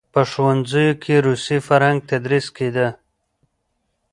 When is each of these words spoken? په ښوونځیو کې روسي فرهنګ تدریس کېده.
په 0.13 0.21
ښوونځیو 0.31 0.99
کې 1.03 1.15
روسي 1.25 1.57
فرهنګ 1.67 1.99
تدریس 2.09 2.47
کېده. 2.57 2.87